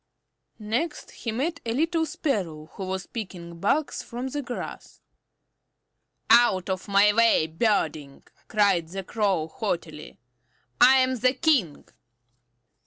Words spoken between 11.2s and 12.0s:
King."